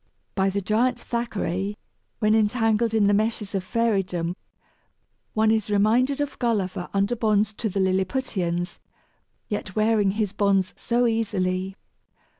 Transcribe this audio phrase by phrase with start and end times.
[0.33, 1.77] By the giant Thackeray,
[2.17, 4.35] when entangled in the meshes of Fairydom,
[5.35, 8.79] one is reminded of Gulliver under bonds to the Lilliputians,
[9.47, 11.75] yet wearing his bonds so easily!